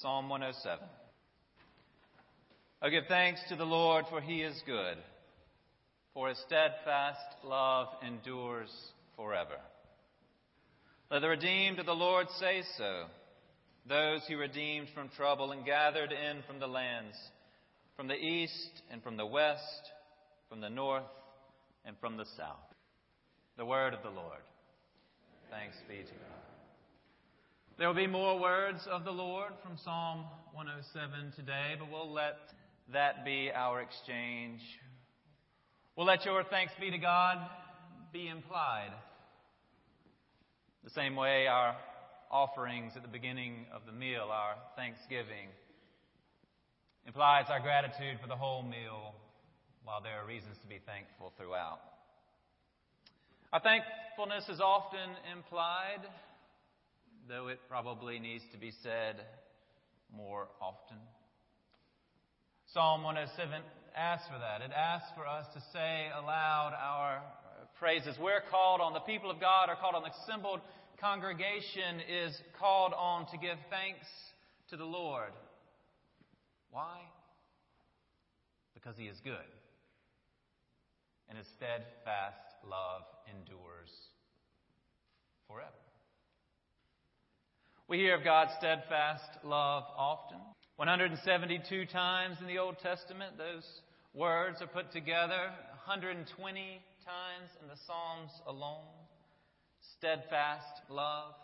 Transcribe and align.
Psalm 0.00 0.30
107. 0.30 0.78
Oh, 2.80 2.88
give 2.88 3.04
thanks 3.06 3.40
to 3.50 3.56
the 3.56 3.66
Lord, 3.66 4.06
for 4.08 4.22
he 4.22 4.40
is 4.40 4.62
good, 4.64 4.96
for 6.14 6.30
his 6.30 6.38
steadfast 6.46 7.18
love 7.44 7.88
endures 8.06 8.70
forever. 9.14 9.58
Let 11.10 11.20
the 11.20 11.28
redeemed 11.28 11.80
of 11.80 11.84
the 11.84 11.92
Lord 11.92 12.28
say 12.38 12.62
so, 12.78 13.04
those 13.86 14.22
he 14.26 14.36
redeemed 14.36 14.88
from 14.94 15.10
trouble 15.10 15.52
and 15.52 15.66
gathered 15.66 16.12
in 16.12 16.42
from 16.46 16.60
the 16.60 16.66
lands, 16.66 17.16
from 17.94 18.08
the 18.08 18.14
east 18.14 18.82
and 18.90 19.02
from 19.02 19.18
the 19.18 19.26
west, 19.26 19.90
from 20.48 20.62
the 20.62 20.70
north 20.70 21.02
and 21.84 21.94
from 22.00 22.16
the 22.16 22.26
south. 22.38 22.56
The 23.58 23.66
word 23.66 23.92
of 23.92 24.02
the 24.02 24.08
Lord. 24.08 24.40
Thanks 25.50 25.76
be 25.86 25.96
to 25.96 26.02
God. 26.02 26.39
There 27.80 27.88
will 27.88 27.94
be 27.94 28.06
more 28.06 28.38
words 28.38 28.86
of 28.92 29.06
the 29.06 29.10
Lord 29.10 29.52
from 29.62 29.78
Psalm 29.82 30.26
107 30.52 31.32
today, 31.34 31.76
but 31.78 31.90
we'll 31.90 32.12
let 32.12 32.36
that 32.92 33.24
be 33.24 33.50
our 33.54 33.80
exchange. 33.80 34.60
We'll 35.96 36.04
let 36.04 36.26
your 36.26 36.44
thanks 36.44 36.74
be 36.78 36.90
to 36.90 36.98
God 36.98 37.38
be 38.12 38.28
implied. 38.28 38.90
The 40.84 40.90
same 40.90 41.16
way 41.16 41.46
our 41.46 41.74
offerings 42.30 42.92
at 42.96 43.02
the 43.02 43.08
beginning 43.08 43.64
of 43.72 43.86
the 43.86 43.92
meal, 43.92 44.28
our 44.30 44.56
thanksgiving, 44.76 45.48
implies 47.06 47.46
our 47.48 47.60
gratitude 47.60 48.18
for 48.20 48.28
the 48.28 48.36
whole 48.36 48.62
meal, 48.62 49.14
while 49.84 50.02
there 50.02 50.20
are 50.20 50.26
reasons 50.26 50.58
to 50.60 50.68
be 50.68 50.80
thankful 50.84 51.32
throughout. 51.38 51.80
Our 53.54 53.60
thankfulness 53.60 54.50
is 54.50 54.60
often 54.60 55.16
implied, 55.34 56.04
though 57.30 57.46
it 57.46 57.60
probably 57.68 58.18
needs 58.18 58.42
to 58.50 58.58
be 58.58 58.72
said 58.82 59.14
more 60.12 60.48
often. 60.60 60.98
Psalm 62.74 63.04
107 63.04 63.62
asks 63.96 64.26
for 64.26 64.38
that. 64.40 64.66
It 64.66 64.72
asks 64.74 65.06
for 65.14 65.24
us 65.24 65.46
to 65.54 65.60
say 65.72 66.10
aloud 66.10 66.74
our 66.74 67.22
praises. 67.78 68.16
We're 68.20 68.42
called 68.50 68.80
on, 68.80 68.94
the 68.94 69.06
people 69.06 69.30
of 69.30 69.38
God 69.38 69.68
are 69.68 69.76
called 69.76 69.94
on, 69.94 70.02
the 70.02 70.10
assembled 70.24 70.58
congregation 71.00 72.00
is 72.00 72.36
called 72.58 72.92
on 72.98 73.26
to 73.30 73.38
give 73.38 73.58
thanks 73.70 74.06
to 74.70 74.76
the 74.76 74.84
Lord. 74.84 75.30
Why? 76.72 76.98
Because 78.74 78.96
He 78.98 79.04
is 79.04 79.16
good. 79.22 79.50
And 81.28 81.38
His 81.38 81.46
steadfast 81.56 82.58
love 82.66 83.02
endures 83.30 83.90
forever. 85.46 85.89
We 87.90 87.98
hear 87.98 88.14
of 88.14 88.22
God's 88.22 88.52
steadfast 88.56 89.42
love 89.42 89.82
often. 89.98 90.38
172 90.76 91.86
times 91.86 92.36
in 92.40 92.46
the 92.46 92.58
Old 92.58 92.78
Testament, 92.78 93.36
those 93.36 93.66
words 94.14 94.62
are 94.62 94.68
put 94.68 94.92
together. 94.92 95.50
120 95.86 96.22
times 97.04 97.50
in 97.60 97.66
the 97.66 97.74
Psalms 97.88 98.30
alone. 98.46 98.86
Steadfast 99.98 100.82
love, 100.88 101.34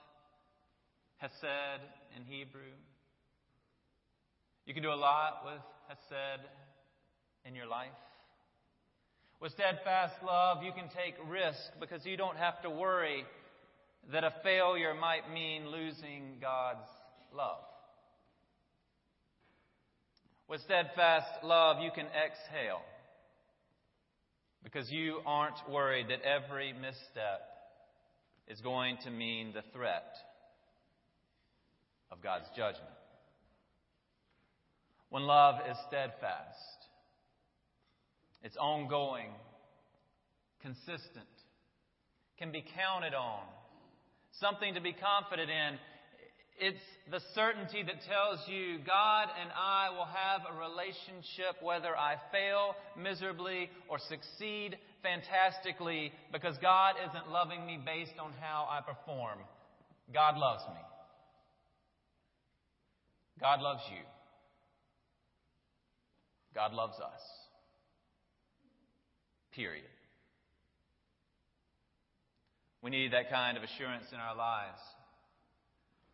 Hesed 1.16 1.82
in 2.16 2.22
Hebrew. 2.22 2.78
You 4.66 4.72
can 4.72 4.84
do 4.84 4.92
a 4.92 4.94
lot 4.94 5.42
with 5.46 5.62
Hesed 5.88 6.46
in 7.44 7.56
your 7.56 7.66
life. 7.66 7.88
With 9.40 9.50
steadfast 9.50 10.14
love, 10.24 10.62
you 10.62 10.70
can 10.70 10.88
take 10.94 11.16
risk 11.28 11.58
because 11.80 12.06
you 12.06 12.16
don't 12.16 12.36
have 12.36 12.62
to 12.62 12.70
worry 12.70 13.24
that 14.12 14.24
a 14.24 14.32
failure 14.42 14.94
might 14.94 15.32
mean 15.32 15.70
losing 15.70 16.38
God's 16.40 16.88
love. 17.34 17.64
With 20.48 20.60
steadfast 20.60 21.42
love, 21.42 21.82
you 21.82 21.90
can 21.92 22.06
exhale 22.06 22.82
because 24.62 24.90
you 24.90 25.20
aren't 25.26 25.56
worried 25.70 26.06
that 26.08 26.22
every 26.22 26.72
misstep 26.72 27.40
is 28.48 28.60
going 28.60 28.96
to 29.04 29.10
mean 29.10 29.52
the 29.52 29.62
threat 29.72 30.16
of 32.12 32.22
God's 32.22 32.46
judgment. 32.56 32.86
When 35.08 35.22
love 35.22 35.56
is 35.68 35.76
steadfast, 35.88 36.86
it's 38.42 38.56
ongoing, 38.56 39.30
consistent, 40.62 41.26
can 42.38 42.52
be 42.52 42.64
counted 42.76 43.14
on, 43.14 43.42
something 44.40 44.74
to 44.74 44.80
be 44.80 44.92
confident 44.92 45.50
in 45.50 45.78
it's 46.58 46.80
the 47.10 47.20
certainty 47.34 47.82
that 47.82 48.00
tells 48.08 48.40
you 48.48 48.78
God 48.78 49.28
and 49.40 49.50
I 49.52 49.90
will 49.90 50.06
have 50.08 50.40
a 50.48 50.58
relationship 50.58 51.60
whether 51.60 51.96
I 51.96 52.16
fail 52.32 52.74
miserably 52.96 53.68
or 53.88 53.98
succeed 54.08 54.78
fantastically 55.02 56.12
because 56.32 56.56
God 56.62 56.94
isn't 57.08 57.30
loving 57.30 57.66
me 57.66 57.78
based 57.84 58.18
on 58.18 58.32
how 58.40 58.66
I 58.70 58.80
perform. 58.80 59.38
God 60.12 60.38
loves 60.38 60.62
me. 60.68 60.80
God 63.38 63.60
loves 63.60 63.82
you. 63.90 64.02
God 66.54 66.72
loves 66.72 66.98
us. 66.98 67.20
Period. 69.52 69.84
We 72.82 72.90
need 72.90 73.12
that 73.12 73.30
kind 73.30 73.56
of 73.56 73.62
assurance 73.62 74.06
in 74.12 74.18
our 74.18 74.36
lives. 74.36 74.78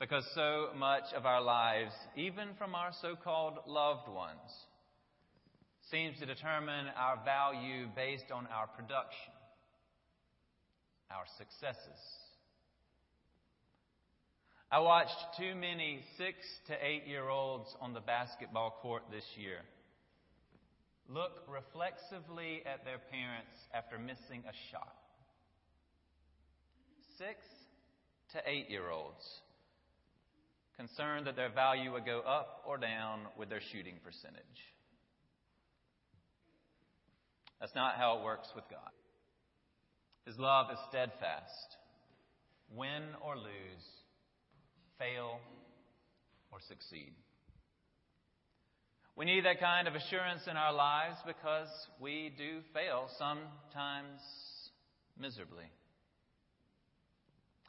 Because 0.01 0.25
so 0.35 0.69
much 0.77 1.05
of 1.15 1.27
our 1.27 1.43
lives, 1.43 1.93
even 2.17 2.49
from 2.59 2.75
our 2.75 2.91
so 3.01 3.15
called 3.15 3.55
loved 3.67 4.09
ones, 4.09 4.51
seems 5.91 6.19
to 6.19 6.27
determine 6.27 6.87
our 6.97 7.23
value 7.25 7.87
based 7.95 8.31
on 8.33 8.47
our 8.47 8.67
production, 8.67 9.33
our 11.11 11.25
successes. 11.39 12.01
I 14.71 14.81
watched 14.81 15.37
too 15.39 15.55
many 15.55 16.01
six 16.17 16.37
to 16.69 16.75
eight 16.85 17.07
year 17.07 17.29
olds 17.29 17.69
on 17.81 17.93
the 17.93 18.01
basketball 18.01 18.79
court 18.83 19.03
this 19.11 19.25
year 19.37 19.59
look 21.09 21.45
reflexively 21.49 22.63
at 22.65 22.85
their 22.85 23.01
parents 23.11 23.53
after 23.75 23.99
missing 23.99 24.45
a 24.49 24.55
shot. 24.71 25.02
Six 27.19 27.39
to 28.33 28.41
eight 28.47 28.71
year 28.71 28.91
olds 28.91 29.25
concerned 30.77 31.27
that 31.27 31.37
their 31.37 31.51
value 31.51 31.93
would 31.93 32.07
go 32.07 32.21
up 32.21 32.63
or 32.67 32.79
down 32.79 33.21
with 33.39 33.49
their 33.49 33.61
shooting 33.73 33.95
percentage. 34.05 34.43
That's 37.61 37.75
not 37.75 37.95
how 37.97 38.19
it 38.19 38.25
works 38.25 38.49
with 38.57 38.65
God. 38.71 38.91
His 40.27 40.39
love 40.39 40.67
is 40.73 40.79
steadfast. 40.89 41.77
Win 42.75 43.03
or 43.25 43.37
lose, 43.37 43.87
fail 44.99 45.39
or 46.51 46.59
succeed. 46.67 47.13
We 49.15 49.27
need 49.27 49.45
that 49.45 49.61
kind 49.61 49.87
of 49.87 49.95
assurance 49.95 50.43
in 50.51 50.57
our 50.57 50.73
lives 50.73 51.19
because 51.27 51.69
we 52.01 52.33
do 52.37 52.61
fail, 52.73 53.09
sometimes 53.19 54.21
miserably. 55.19 55.67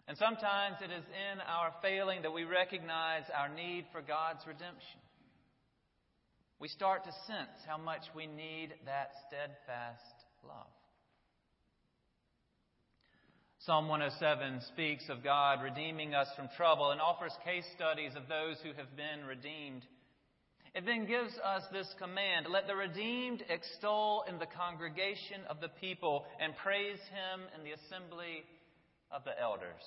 And 0.08 0.18
sometimes 0.18 0.78
it 0.82 0.92
is 0.92 1.06
in 1.06 1.40
our 1.42 1.74
failing 1.82 2.24
that 2.24 2.34
we 2.34 2.44
recognize 2.44 3.24
our 3.34 3.48
need 3.48 3.86
for 3.92 4.02
God's 4.02 4.46
redemption. 4.46 5.00
We 6.60 6.68
start 6.68 7.06
to 7.06 7.12
sense 7.28 7.60
how 7.68 7.78
much 7.78 8.02
we 8.16 8.28
need 8.28 8.74
that 8.86 9.12
steadfast 9.28 10.16
love. 10.44 10.72
Psalm 13.66 13.88
107 13.88 14.60
speaks 14.74 15.08
of 15.08 15.24
God 15.24 15.64
redeeming 15.64 16.14
us 16.14 16.28
from 16.36 16.50
trouble 16.58 16.92
and 16.92 17.00
offers 17.00 17.32
case 17.46 17.64
studies 17.76 18.12
of 18.16 18.28
those 18.28 18.58
who 18.62 18.74
have 18.76 18.92
been 18.98 19.26
redeemed. 19.26 19.84
It 20.76 20.86
then 20.86 21.06
gives 21.06 21.32
us 21.40 21.64
this 21.72 21.88
command 21.98 22.48
let 22.50 22.68
the 22.68 22.76
redeemed 22.76 23.42
extol 23.48 24.26
in 24.28 24.38
the 24.38 24.52
congregation 24.52 25.48
of 25.50 25.62
the 25.62 25.72
people 25.80 26.26
and 26.42 26.52
praise 26.58 27.00
him 27.08 27.40
in 27.56 27.64
the 27.64 27.72
assembly 27.72 28.44
of 29.14 29.24
the 29.24 29.40
elders. 29.40 29.84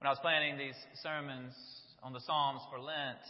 When 0.00 0.06
I 0.06 0.10
was 0.10 0.18
planning 0.20 0.58
these 0.58 0.78
sermons 1.02 1.54
on 2.02 2.12
the 2.12 2.20
Psalms 2.20 2.62
for 2.70 2.78
Lent, 2.78 3.22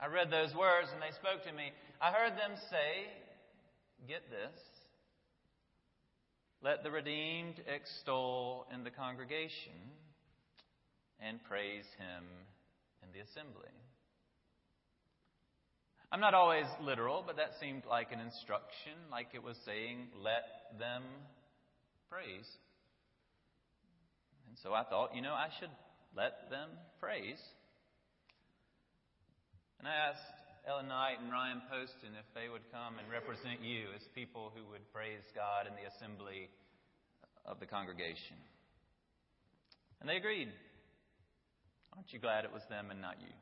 I 0.00 0.06
read 0.06 0.30
those 0.30 0.54
words 0.54 0.88
and 0.92 1.02
they 1.02 1.14
spoke 1.14 1.44
to 1.44 1.52
me. 1.52 1.70
I 2.00 2.10
heard 2.12 2.32
them 2.32 2.56
say, 2.70 3.10
Get 4.06 4.28
this. 4.30 4.60
Let 6.62 6.82
the 6.82 6.90
redeemed 6.90 7.62
extol 7.66 8.66
in 8.72 8.84
the 8.84 8.90
congregation 8.90 9.72
and 11.20 11.42
praise 11.44 11.84
him 11.98 12.24
in 13.02 13.08
the 13.12 13.20
assembly. 13.20 13.72
I'm 16.12 16.20
not 16.20 16.34
always 16.34 16.66
literal, 16.80 17.24
but 17.26 17.36
that 17.36 17.52
seemed 17.60 17.82
like 17.88 18.12
an 18.12 18.20
instruction, 18.20 18.94
like 19.10 19.28
it 19.34 19.42
was 19.42 19.56
saying, 19.64 20.08
let 20.22 20.78
them 20.78 21.02
praise. 22.10 22.46
And 24.56 24.64
so 24.64 24.72
I 24.72 24.88
thought, 24.88 25.12
you 25.12 25.20
know, 25.20 25.36
I 25.36 25.52
should 25.60 25.68
let 26.16 26.48
them 26.48 26.72
praise. 26.96 27.36
And 29.76 29.84
I 29.84 29.92
asked 29.92 30.32
Ellen 30.64 30.88
Knight 30.88 31.20
and 31.20 31.28
Ryan 31.28 31.60
Poston 31.68 32.16
if 32.16 32.24
they 32.32 32.48
would 32.48 32.64
come 32.72 32.96
and 32.96 33.04
represent 33.12 33.60
you 33.60 33.92
as 33.92 34.00
people 34.16 34.48
who 34.56 34.64
would 34.72 34.80
praise 34.96 35.20
God 35.36 35.68
in 35.68 35.76
the 35.76 35.84
assembly 35.92 36.48
of 37.44 37.60
the 37.60 37.68
congregation. 37.68 38.40
And 40.00 40.08
they 40.08 40.16
agreed. 40.16 40.48
Aren't 41.92 42.08
you 42.16 42.18
glad 42.18 42.48
it 42.48 42.52
was 42.52 42.64
them 42.72 42.88
and 42.88 43.04
not 43.04 43.20
you? 43.20 43.36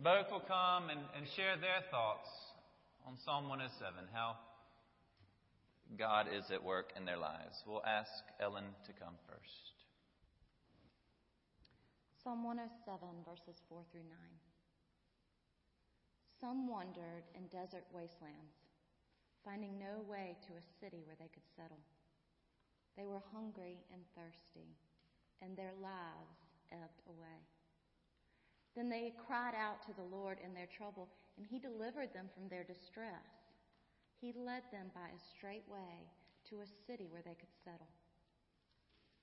Both 0.00 0.32
will 0.32 0.48
come 0.48 0.88
and, 0.88 1.04
and 1.12 1.28
share 1.36 1.60
their 1.60 1.84
thoughts 1.92 2.32
on 3.04 3.20
Psalm 3.28 3.44
107, 3.44 4.08
how 4.16 4.40
God 5.98 6.26
is 6.32 6.50
at 6.50 6.62
work 6.62 6.92
in 6.96 7.04
their 7.04 7.18
lives. 7.18 7.62
We'll 7.66 7.84
ask 7.84 8.24
Ellen 8.40 8.64
to 8.86 8.92
come 8.92 9.14
first. 9.28 9.74
Psalm 12.24 12.42
107, 12.42 13.04
verses 13.28 13.60
4 13.68 13.84
through 13.92 14.08
9. 14.08 14.16
Some 16.40 16.66
wandered 16.68 17.28
in 17.36 17.46
desert 17.52 17.84
wastelands, 17.92 18.56
finding 19.44 19.78
no 19.78 20.00
way 20.08 20.36
to 20.48 20.56
a 20.56 20.68
city 20.80 21.04
where 21.04 21.20
they 21.20 21.28
could 21.28 21.46
settle. 21.54 21.84
They 22.96 23.04
were 23.04 23.22
hungry 23.32 23.84
and 23.92 24.00
thirsty, 24.16 24.72
and 25.42 25.52
their 25.52 25.76
lives 25.84 26.40
ebbed 26.72 27.04
away. 27.12 27.44
Then 28.74 28.88
they 28.88 29.12
cried 29.28 29.54
out 29.54 29.84
to 29.86 29.92
the 29.92 30.08
Lord 30.08 30.38
in 30.42 30.54
their 30.54 30.68
trouble, 30.72 31.08
and 31.36 31.46
He 31.46 31.58
delivered 31.58 32.12
them 32.12 32.32
from 32.32 32.48
their 32.48 32.64
distress. 32.64 33.43
He 34.24 34.32
led 34.32 34.64
them 34.72 34.88
by 34.96 35.12
a 35.12 35.20
straight 35.36 35.68
way 35.68 36.08
to 36.48 36.64
a 36.64 36.74
city 36.88 37.12
where 37.12 37.20
they 37.20 37.36
could 37.36 37.52
settle. 37.60 37.92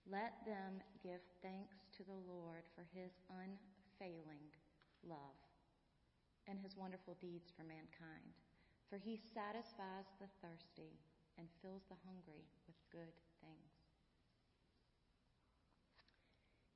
Let 0.05 0.37
them 0.45 0.77
give 1.01 1.25
thanks 1.41 1.89
to 1.97 2.05
the 2.05 2.21
Lord 2.29 2.61
for 2.77 2.85
His 2.93 3.09
unfailing 3.33 4.53
love 5.01 5.41
and 6.45 6.61
His 6.61 6.77
wonderful 6.77 7.17
deeds 7.17 7.49
for 7.49 7.65
mankind. 7.65 8.37
For 8.93 9.01
He 9.01 9.17
satisfies 9.17 10.05
the 10.21 10.29
thirsty 10.37 11.01
and 11.41 11.49
fills 11.65 11.81
the 11.89 11.97
hungry 12.05 12.45
with 12.69 12.77
good 12.93 13.17
things. 13.41 13.73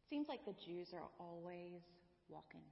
It 0.01 0.09
seems 0.09 0.25
like 0.25 0.49
the 0.49 0.57
Jews 0.57 0.97
are 0.97 1.13
always 1.21 1.85
walking. 2.25 2.65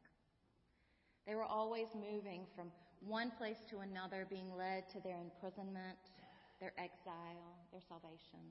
They 1.25 1.35
were 1.35 1.43
always 1.47 1.87
moving 1.95 2.45
from 2.55 2.71
one 2.99 3.31
place 3.31 3.63
to 3.69 3.79
another, 3.79 4.27
being 4.29 4.51
led 4.55 4.89
to 4.89 4.99
their 4.99 5.19
imprisonment, 5.19 5.99
their 6.59 6.73
exile, 6.77 7.59
their 7.71 7.83
salvation. 7.87 8.43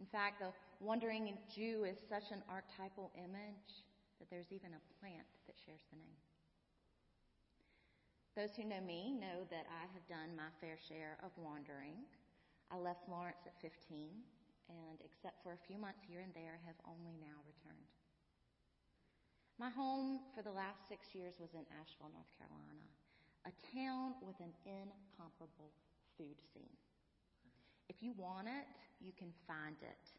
In 0.00 0.06
fact, 0.06 0.40
the 0.40 0.52
wandering 0.80 1.36
Jew 1.52 1.84
is 1.84 1.96
such 2.08 2.32
an 2.32 2.42
archetypal 2.48 3.12
image 3.16 3.84
that 4.18 4.28
there's 4.30 4.52
even 4.52 4.72
a 4.72 4.82
plant 5.00 5.28
that 5.46 5.56
shares 5.64 5.84
the 5.90 5.98
name. 6.00 6.20
Those 8.32 8.56
who 8.56 8.64
know 8.64 8.80
me 8.80 9.12
know 9.12 9.44
that 9.52 9.68
I 9.68 9.84
have 9.92 10.08
done 10.08 10.32
my 10.32 10.48
fair 10.60 10.80
share 10.88 11.20
of 11.20 11.30
wandering. 11.36 12.00
I 12.72 12.80
left 12.80 13.04
Florence 13.04 13.44
at 13.44 13.52
15, 13.60 14.08
and 14.72 14.96
except 15.04 15.42
for 15.44 15.52
a 15.52 15.64
few 15.68 15.76
months 15.76 16.00
here 16.08 16.24
and 16.24 16.32
there, 16.32 16.56
have 16.64 16.80
only 16.88 17.12
now 17.20 17.36
returned. 17.44 18.01
My 19.62 19.70
home 19.70 20.18
for 20.34 20.42
the 20.42 20.50
last 20.50 20.90
six 20.90 21.14
years 21.14 21.38
was 21.38 21.54
in 21.54 21.62
Asheville, 21.78 22.10
North 22.10 22.34
Carolina, 22.34 22.82
a 23.46 23.54
town 23.70 24.18
with 24.18 24.34
an 24.42 24.50
incomparable 24.66 25.70
food 26.18 26.34
scene. 26.50 26.74
If 27.86 28.02
you 28.02 28.10
want 28.18 28.50
it, 28.50 28.66
you 28.98 29.14
can 29.14 29.30
find 29.46 29.78
it. 29.78 30.10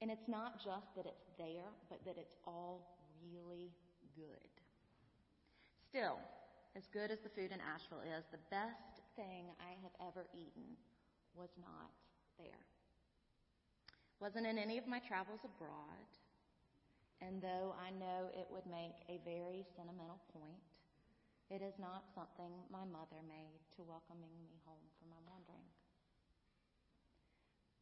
And 0.00 0.08
it's 0.08 0.32
not 0.32 0.64
just 0.64 0.96
that 0.96 1.04
it's 1.04 1.28
there, 1.36 1.68
but 1.92 2.00
that 2.08 2.16
it's 2.16 2.40
all 2.48 3.04
really 3.20 3.68
good. 4.16 4.48
Still, 5.84 6.16
as 6.72 6.88
good 6.88 7.12
as 7.12 7.20
the 7.20 7.28
food 7.28 7.52
in 7.52 7.60
Asheville 7.60 8.00
is, 8.00 8.24
the 8.32 8.40
best 8.48 9.04
thing 9.12 9.52
I 9.60 9.76
have 9.84 9.92
ever 10.08 10.24
eaten 10.32 10.72
was 11.36 11.52
not 11.60 11.92
there. 12.40 12.64
Wasn't 14.24 14.48
in 14.48 14.56
any 14.56 14.80
of 14.80 14.88
my 14.88 15.04
travels 15.04 15.44
abroad, 15.44 16.08
and 17.20 17.42
though 17.42 17.74
I 17.74 17.90
know 17.90 18.30
it 18.34 18.46
would 18.50 18.66
make 18.70 18.94
a 19.10 19.18
very 19.26 19.66
sentimental 19.74 20.22
point, 20.30 20.62
it 21.50 21.64
is 21.64 21.74
not 21.80 22.04
something 22.14 22.52
my 22.68 22.84
mother 22.84 23.24
made 23.24 23.58
to 23.76 23.82
welcoming 23.82 24.32
me 24.44 24.60
home 24.68 24.84
from 25.00 25.10
my 25.10 25.20
wandering. 25.24 25.66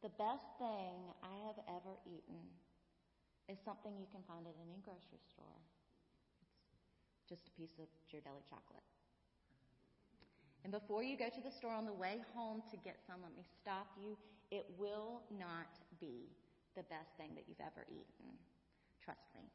The 0.01 0.13
best 0.15 0.47
thing 0.55 1.11
I 1.19 1.35
have 1.51 1.59
ever 1.67 1.99
eaten 2.07 2.47
is 3.49 3.59
something 3.63 3.91
you 3.99 4.07
can 4.11 4.23
find 4.23 4.47
at 4.47 4.55
any 4.55 4.79
grocery 4.83 5.19
store. 5.27 5.59
It's 7.19 7.27
just 7.27 7.47
a 7.49 7.53
piece 7.59 7.75
of 7.81 7.91
Ghirardelli 8.07 8.43
chocolate. 8.47 8.87
And 10.63 10.71
before 10.71 11.03
you 11.03 11.17
go 11.17 11.29
to 11.29 11.41
the 11.41 11.51
store 11.51 11.73
on 11.73 11.85
the 11.85 11.95
way 11.95 12.19
home 12.35 12.63
to 12.71 12.77
get 12.77 12.99
some, 13.07 13.23
let 13.23 13.35
me 13.35 13.43
stop 13.61 13.87
you. 13.99 14.17
It 14.51 14.67
will 14.77 15.23
not 15.31 15.71
be 15.99 16.31
the 16.75 16.83
best 16.83 17.11
thing 17.17 17.35
that 17.35 17.45
you've 17.47 17.63
ever 17.63 17.87
eaten. 17.89 18.35
Trust 19.07 19.31
me. 19.31 19.47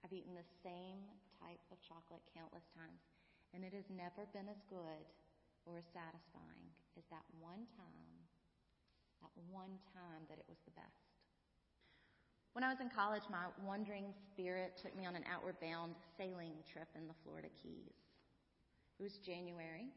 I've 0.00 0.16
eaten 0.16 0.32
the 0.32 0.48
same 0.64 1.04
type 1.36 1.60
of 1.68 1.76
chocolate 1.84 2.24
countless 2.32 2.64
times, 2.72 3.04
and 3.52 3.60
it 3.60 3.76
has 3.76 3.84
never 3.92 4.24
been 4.32 4.48
as 4.48 4.64
good 4.72 5.04
or 5.68 5.76
as 5.76 5.84
satisfying 5.92 6.72
as 6.96 7.04
that 7.12 7.28
one 7.36 7.68
time, 7.76 8.16
that 9.20 9.28
one 9.52 9.76
time 9.92 10.24
that 10.32 10.40
it 10.40 10.48
was 10.48 10.56
the 10.64 10.72
best. 10.72 11.12
When 12.56 12.64
I 12.64 12.72
was 12.72 12.80
in 12.80 12.88
college, 12.88 13.28
my 13.28 13.52
wandering 13.60 14.08
spirit 14.32 14.80
took 14.80 14.96
me 14.96 15.04
on 15.04 15.20
an 15.20 15.28
outward 15.28 15.60
bound 15.60 16.00
sailing 16.16 16.56
trip 16.64 16.88
in 16.96 17.04
the 17.04 17.18
Florida 17.20 17.52
Keys. 17.60 17.92
It 18.96 19.04
was 19.04 19.20
January. 19.20 19.92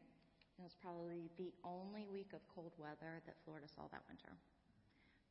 And 0.58 0.66
it 0.66 0.68
was 0.68 0.76
probably 0.82 1.30
the 1.38 1.54
only 1.62 2.10
week 2.10 2.34
of 2.34 2.42
cold 2.52 2.74
weather 2.76 3.22
that 3.24 3.38
Florida 3.46 3.70
saw 3.70 3.86
that 3.88 4.02
winter. 4.10 4.34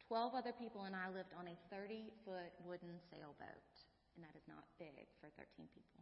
Twelve 0.07 0.39
other 0.39 0.55
people 0.55 0.87
and 0.87 0.95
I 0.95 1.11
lived 1.11 1.35
on 1.35 1.51
a 1.51 1.55
30 1.67 2.07
foot 2.23 2.55
wooden 2.63 2.95
sailboat, 3.11 3.67
and 4.15 4.23
that 4.23 4.31
is 4.39 4.47
not 4.47 4.63
big 4.79 5.03
for 5.19 5.27
13 5.35 5.67
people. 5.75 5.99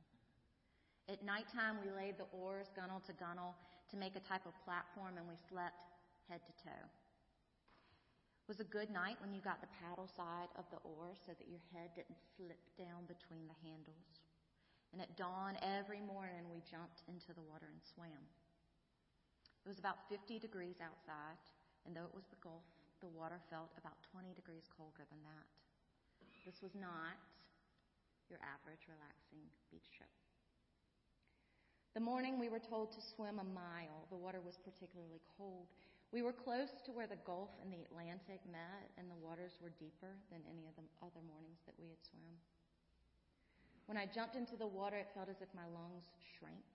At 1.10 1.26
nighttime, 1.26 1.82
we 1.82 1.90
laid 1.90 2.22
the 2.22 2.30
oars 2.30 2.70
gunwale 2.78 3.02
to 3.10 3.18
gunwale 3.18 3.58
to 3.90 3.98
make 3.98 4.14
a 4.14 4.22
type 4.22 4.46
of 4.46 4.54
platform, 4.62 5.18
and 5.18 5.26
we 5.26 5.34
slept 5.50 5.90
head 6.30 6.46
to 6.46 6.54
toe. 6.62 6.86
It 8.46 8.50
was 8.50 8.62
a 8.62 8.70
good 8.70 8.94
night 8.94 9.18
when 9.26 9.34
you 9.34 9.42
got 9.42 9.58
the 9.58 9.74
paddle 9.82 10.06
side 10.06 10.54
of 10.54 10.70
the 10.70 10.78
oar 10.86 11.18
so 11.18 11.34
that 11.34 11.50
your 11.50 11.66
head 11.74 11.98
didn't 11.98 12.22
slip 12.38 12.62
down 12.78 13.10
between 13.10 13.50
the 13.50 13.58
handles. 13.66 14.22
And 14.94 15.02
at 15.02 15.18
dawn 15.18 15.58
every 15.66 15.98
morning, 15.98 16.46
we 16.46 16.62
jumped 16.62 17.02
into 17.10 17.34
the 17.34 17.42
water 17.42 17.66
and 17.74 17.82
swam. 17.82 18.22
It 19.66 19.70
was 19.70 19.82
about 19.82 20.06
50 20.14 20.38
degrees 20.38 20.78
outside, 20.78 21.42
and 21.90 21.98
though 21.98 22.06
it 22.06 22.14
was 22.14 22.30
the 22.30 22.38
Gulf, 22.38 22.70
the 23.02 23.12
water 23.12 23.40
felt 23.50 23.72
about 23.78 23.98
20 24.12 24.32
degrees 24.34 24.68
colder 24.76 25.04
than 25.10 25.22
that. 25.24 25.48
This 26.46 26.62
was 26.62 26.74
not 26.78 27.18
your 28.30 28.40
average 28.42 28.86
relaxing 28.90 29.46
beach 29.74 29.90
trip. 29.94 30.12
The 31.96 32.04
morning 32.04 32.36
we 32.36 32.52
were 32.52 32.60
told 32.60 32.92
to 32.92 33.02
swim 33.16 33.40
a 33.40 33.48
mile, 33.56 34.04
the 34.12 34.20
water 34.20 34.44
was 34.44 34.60
particularly 34.60 35.24
cold. 35.40 35.72
We 36.12 36.22
were 36.22 36.36
close 36.36 36.70
to 36.86 36.92
where 36.92 37.08
the 37.08 37.20
Gulf 37.24 37.56
and 37.64 37.72
the 37.72 37.88
Atlantic 37.88 38.44
met, 38.52 38.92
and 39.00 39.08
the 39.08 39.20
waters 39.24 39.56
were 39.64 39.72
deeper 39.80 40.12
than 40.28 40.44
any 40.44 40.68
of 40.68 40.76
the 40.76 40.84
other 41.00 41.24
mornings 41.24 41.64
that 41.64 41.80
we 41.80 41.88
had 41.88 42.02
swum. 42.04 42.36
When 43.88 43.96
I 43.96 44.12
jumped 44.12 44.36
into 44.36 44.58
the 44.58 44.68
water, 44.68 44.98
it 44.98 45.14
felt 45.14 45.30
as 45.30 45.40
if 45.40 45.50
my 45.56 45.66
lungs 45.72 46.10
shrank, 46.36 46.68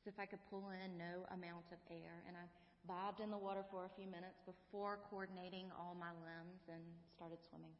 as 0.00 0.08
if 0.08 0.16
I 0.16 0.24
could 0.24 0.42
pull 0.48 0.72
in 0.72 0.96
no 0.96 1.26
amount 1.36 1.68
of 1.68 1.80
air, 1.90 2.24
and 2.24 2.32
I 2.32 2.46
bobbed 2.86 3.20
in 3.20 3.30
the 3.30 3.38
water 3.38 3.64
for 3.68 3.84
a 3.84 3.92
few 3.96 4.06
minutes 4.08 4.40
before 4.44 5.00
coordinating 5.10 5.68
all 5.76 5.96
my 5.98 6.12
limbs 6.24 6.64
and 6.68 6.82
started 7.12 7.38
swimming. 7.44 7.74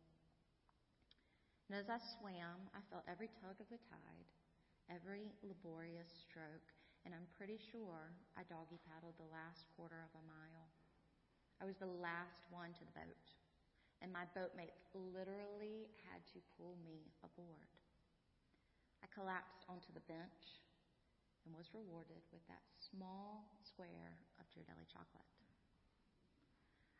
And 1.70 1.78
as 1.78 1.86
I 1.86 2.02
swam, 2.18 2.66
I 2.74 2.82
felt 2.90 3.06
every 3.06 3.30
tug 3.38 3.54
of 3.62 3.70
the 3.70 3.78
tide, 3.86 4.28
every 4.90 5.30
laborious 5.46 6.10
stroke, 6.26 6.66
and 7.06 7.14
I'm 7.14 7.30
pretty 7.38 7.56
sure 7.70 8.10
I 8.34 8.42
doggy 8.50 8.82
paddled 8.90 9.16
the 9.16 9.30
last 9.30 9.64
quarter 9.78 10.02
of 10.02 10.12
a 10.18 10.26
mile. 10.26 10.66
I 11.62 11.64
was 11.64 11.78
the 11.78 11.88
last 11.88 12.42
one 12.50 12.74
to 12.74 12.84
the 12.84 12.96
boat, 12.96 13.26
and 14.02 14.10
my 14.10 14.26
boatmates 14.34 14.82
literally 14.92 15.88
had 16.10 16.20
to 16.34 16.42
pull 16.58 16.74
me 16.82 17.06
aboard. 17.22 17.70
I 19.00 19.08
collapsed 19.14 19.64
onto 19.70 19.94
the 19.94 20.04
bench 20.04 20.60
and 21.46 21.56
was 21.56 21.72
rewarded 21.72 22.20
with 22.32 22.44
that 22.50 22.64
small 22.80 23.48
square 23.64 24.18
Ghirardelli 24.54 24.86
chocolate. 24.90 25.30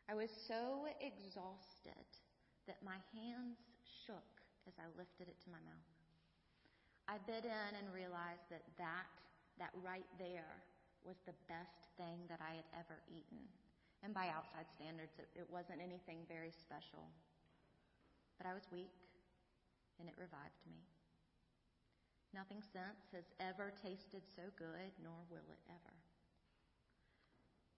I 0.09 0.13
was 0.13 0.31
so 0.47 0.87
exhausted 0.99 2.07
that 2.67 2.83
my 2.83 2.99
hands 3.15 3.63
shook 3.83 4.27
as 4.67 4.75
I 4.77 4.87
lifted 4.99 5.31
it 5.31 5.39
to 5.45 5.49
my 5.53 5.61
mouth. 5.63 5.91
I 7.07 7.17
bit 7.27 7.43
in 7.43 7.71
and 7.75 7.87
realized 7.91 8.47
that 8.51 8.63
that, 8.77 9.09
that 9.59 9.73
right 9.83 10.07
there 10.19 10.63
was 11.03 11.17
the 11.25 11.35
best 11.49 11.89
thing 11.97 12.23
that 12.29 12.39
I 12.39 12.55
had 12.55 12.67
ever 12.77 13.01
eaten. 13.09 13.41
And 14.05 14.13
by 14.13 14.29
outside 14.33 14.69
standards, 14.69 15.17
it, 15.17 15.29
it 15.35 15.47
wasn't 15.49 15.81
anything 15.81 16.25
very 16.29 16.53
special. 16.53 17.09
But 18.37 18.49
I 18.49 18.53
was 18.53 18.65
weak, 18.73 18.93
and 19.99 20.09
it 20.09 20.17
revived 20.17 20.61
me. 20.65 20.81
Nothing 22.33 22.63
since 22.63 23.11
has 23.11 23.27
ever 23.39 23.75
tasted 23.83 24.23
so 24.25 24.47
good, 24.57 24.91
nor 25.03 25.19
will 25.29 25.45
it 25.51 25.61
ever. 25.67 25.95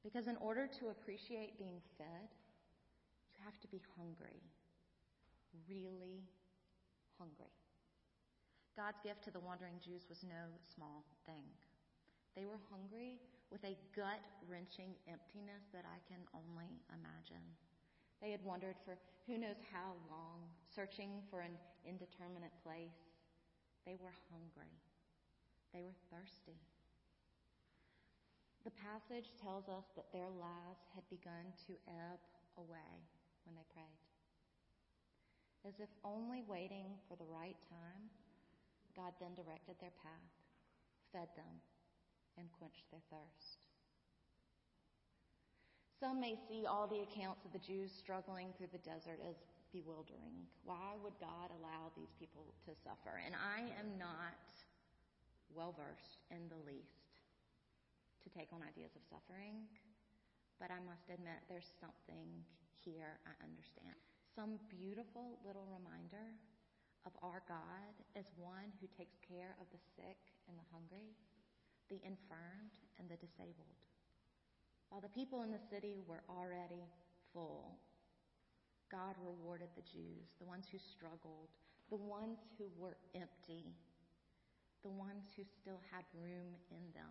Because 0.03 0.27
in 0.27 0.36
order 0.38 0.67
to 0.79 0.89
appreciate 0.89 1.57
being 1.57 1.79
fed, 1.98 2.27
you 3.31 3.39
have 3.43 3.60
to 3.62 3.67
be 3.67 3.81
hungry. 3.98 4.43
Really 5.67 6.27
hungry. 7.17 7.55
God's 8.75 9.00
gift 9.03 9.24
to 9.24 9.31
the 9.31 9.39
wandering 9.39 9.79
Jews 9.79 10.05
was 10.10 10.24
no 10.24 10.51
small 10.75 11.05
thing. 11.25 11.45
They 12.36 12.45
were 12.45 12.60
hungry 12.74 13.22
with 13.51 13.63
a 13.63 13.77
gut 13.95 14.19
wrenching 14.50 14.98
emptiness 15.05 15.69
that 15.72 15.86
I 15.86 16.01
can 16.10 16.25
only 16.33 16.81
imagine. 16.89 17.45
They 18.19 18.31
had 18.31 18.41
wandered 18.43 18.75
for 18.83 18.98
who 19.27 19.38
knows 19.38 19.62
how 19.72 19.93
long, 20.10 20.50
searching 20.74 21.22
for 21.29 21.39
an 21.39 21.53
indeterminate 21.86 22.55
place. 22.65 23.13
They 23.86 23.95
were 24.01 24.15
hungry. 24.33 24.74
They 25.72 25.83
were 25.83 25.95
thirsty. 26.10 26.57
Passage 28.93 29.33
tells 29.41 29.65
us 29.73 29.89
that 29.97 30.13
their 30.13 30.29
lives 30.29 30.85
had 30.93 31.01
begun 31.09 31.50
to 31.65 31.73
ebb 31.89 32.21
away 32.62 32.93
when 33.41 33.57
they 33.57 33.65
prayed. 33.73 34.05
As 35.65 35.81
if 35.81 35.89
only 36.05 36.45
waiting 36.45 36.93
for 37.09 37.17
the 37.17 37.25
right 37.25 37.57
time, 37.73 38.05
God 38.93 39.17
then 39.17 39.33
directed 39.33 39.81
their 39.81 39.97
path, 39.97 40.29
fed 41.09 41.25
them, 41.33 41.57
and 42.38 42.45
quenched 42.62 42.85
their 42.93 43.01
thirst. 43.09 43.65
Some 45.97 46.21
may 46.21 46.38
see 46.45 46.69
all 46.69 46.85
the 46.85 47.01
accounts 47.01 47.50
of 47.50 47.53
the 47.55 47.65
Jews 47.65 47.89
struggling 47.89 48.53
through 48.53 48.77
the 48.77 48.85
desert 48.85 49.17
as 49.25 49.41
bewildering. 49.73 50.45
Why 50.69 51.01
would 51.01 51.17
God 51.17 51.50
allow 51.50 51.89
these 51.97 52.13
people 52.21 52.45
to 52.69 52.77
suffer? 52.85 53.17
And 53.25 53.33
I 53.33 53.73
am 53.73 53.97
not 53.97 54.38
well 55.50 55.73
versed 55.73 56.21
in 56.29 56.45
the 56.45 56.62
least 56.62 57.02
to 58.24 58.30
take 58.32 58.50
on 58.56 58.63
ideas 58.63 58.96
of 58.96 59.03
suffering, 59.06 59.68
but 60.60 60.72
I 60.72 60.80
must 60.88 61.12
admit 61.12 61.44
there's 61.51 61.70
something 61.80 62.44
here 62.80 63.20
I 63.27 63.36
understand. 63.44 64.00
Some 64.32 64.58
beautiful 64.72 65.39
little 65.44 65.68
reminder 65.68 66.34
of 67.06 67.12
our 67.20 67.44
God 67.48 67.94
as 68.15 68.25
one 68.39 68.72
who 68.80 68.88
takes 68.96 69.20
care 69.20 69.60
of 69.60 69.68
the 69.75 69.82
sick 70.00 70.20
and 70.48 70.56
the 70.56 70.68
hungry, 70.72 71.12
the 71.92 72.00
infirmed 72.03 72.75
and 73.00 73.12
the 73.12 73.20
disabled. 73.20 73.84
While 74.88 75.03
the 75.03 75.12
people 75.12 75.44
in 75.44 75.51
the 75.51 75.62
city 75.72 76.00
were 76.08 76.24
already 76.30 76.88
full, 77.34 77.75
God 78.92 79.15
rewarded 79.20 79.74
the 79.75 79.84
Jews, 79.84 80.38
the 80.39 80.46
ones 80.46 80.70
who 80.72 80.77
struggled, 80.77 81.50
the 81.89 81.98
ones 81.98 82.39
who 82.58 82.70
were 82.77 82.96
empty, 83.15 83.74
the 84.84 84.94
ones 84.94 85.34
who 85.36 85.44
still 85.44 85.82
had 85.92 86.06
room 86.13 86.53
in 86.70 86.84
them. 86.94 87.10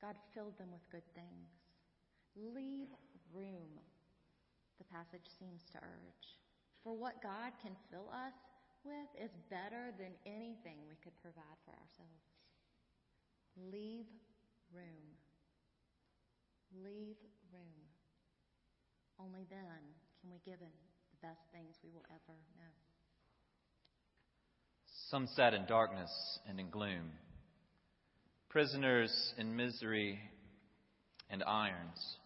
God 0.00 0.14
filled 0.34 0.56
them 0.58 0.70
with 0.70 0.84
good 0.90 1.06
things. 1.14 1.50
Leave 2.38 2.88
room, 3.34 3.82
the 4.78 4.86
passage 4.86 5.26
seems 5.38 5.62
to 5.74 5.78
urge. 5.78 6.26
For 6.84 6.94
what 6.94 7.22
God 7.22 7.52
can 7.60 7.74
fill 7.90 8.08
us 8.14 8.36
with 8.84 9.10
is 9.18 9.34
better 9.50 9.90
than 9.98 10.14
anything 10.24 10.86
we 10.86 10.94
could 11.02 11.16
provide 11.20 11.58
for 11.66 11.74
ourselves. 11.74 12.24
Leave 13.58 14.06
room. 14.72 15.18
Leave 16.84 17.18
room. 17.50 17.82
Only 19.18 19.44
then 19.50 19.82
can 20.22 20.30
we 20.30 20.38
give 20.46 20.60
Him 20.60 20.74
the 21.10 21.26
best 21.26 21.42
things 21.52 21.74
we 21.82 21.90
will 21.90 22.06
ever 22.06 22.38
know. 22.56 22.74
Some 25.10 25.26
sat 25.26 25.54
in 25.54 25.64
darkness 25.66 26.10
and 26.48 26.60
in 26.60 26.70
gloom, 26.70 27.10
prisoners 28.48 29.34
in 29.36 29.56
misery 29.56 30.18
and 31.28 31.42
irons. 31.44 32.16